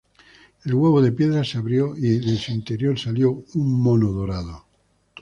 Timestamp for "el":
0.65-0.73